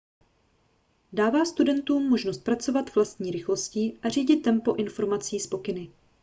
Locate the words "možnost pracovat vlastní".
2.09-3.31